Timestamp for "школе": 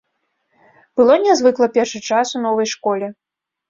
2.77-3.07